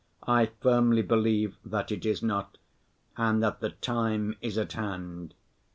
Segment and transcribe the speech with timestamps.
[0.27, 2.57] I firmly believe that it is not
[3.17, 5.35] and that the time is at hand.